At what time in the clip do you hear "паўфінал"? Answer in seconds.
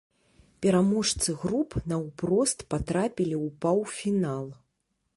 3.67-4.53